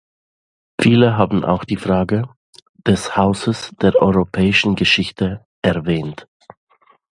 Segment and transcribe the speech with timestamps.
[0.81, 2.27] Viele haben auch die Frage
[2.87, 6.27] des Hauses der Europäischen Geschichte erwähnt.